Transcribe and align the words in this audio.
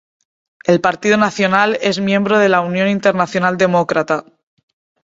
El 0.65 0.81
Partido 0.81 1.15
Nacional 1.15 1.77
es 1.79 1.99
miembro 1.99 2.39
de 2.39 2.49
la 2.49 2.61
Unión 2.61 2.87
Internacional 2.89 3.57
Demócrata 3.57 4.25